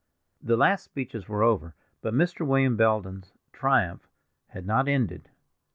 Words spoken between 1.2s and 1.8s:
were over,